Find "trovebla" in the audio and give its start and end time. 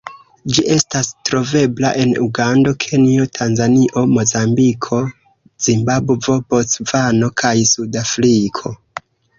1.29-1.91